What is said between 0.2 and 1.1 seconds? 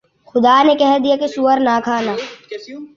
خدا نے کہہ